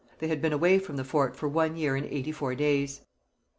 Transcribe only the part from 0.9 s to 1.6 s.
the fort for